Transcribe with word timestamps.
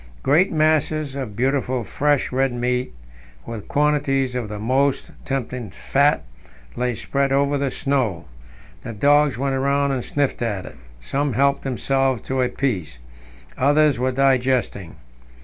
Great 0.23 0.51
masses 0.51 1.15
of 1.15 1.35
beautiful 1.35 1.83
fresh, 1.83 2.31
red 2.31 2.51
meat, 2.51 2.91
with 3.45 3.67
quantities 3.67 4.33
of 4.33 4.49
the 4.49 4.57
most 4.57 5.11
tempting 5.25 5.69
fat, 5.69 6.23
lay 6.75 6.95
spread 6.95 7.31
over 7.31 7.55
the 7.55 7.69
snow. 7.69 8.25
The 8.81 8.93
dogs 8.93 9.37
went 9.37 9.55
round 9.59 9.93
and 9.93 10.03
sniffed 10.03 10.41
at 10.41 10.65
it. 10.65 10.77
Some 11.01 11.33
helped 11.33 11.63
themselves 11.63 12.23
to 12.23 12.41
a 12.41 12.49
piece; 12.49 12.97
others 13.59 13.99
were 13.99 14.11
digesting. 14.11 14.95